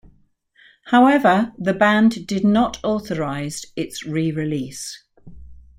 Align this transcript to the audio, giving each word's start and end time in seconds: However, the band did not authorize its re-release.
However, 0.85 1.53
the 1.59 1.75
band 1.75 2.25
did 2.25 2.43
not 2.43 2.79
authorize 2.83 3.65
its 3.75 4.01
re-release. 4.03 4.97